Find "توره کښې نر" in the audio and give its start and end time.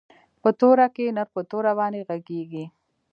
0.59-1.27